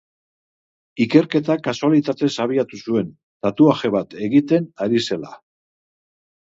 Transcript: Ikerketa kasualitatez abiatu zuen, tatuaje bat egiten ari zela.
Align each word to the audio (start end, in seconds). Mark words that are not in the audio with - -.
Ikerketa 1.05 1.57
kasualitatez 1.67 2.31
abiatu 2.47 2.81
zuen, 2.81 3.13
tatuaje 3.47 3.93
bat 3.99 4.21
egiten 4.31 4.71
ari 4.89 5.09
zela. 5.09 5.33